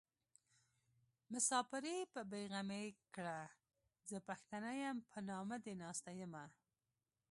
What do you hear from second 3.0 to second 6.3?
کړه زه پښتنه يم په نامه دې ناسته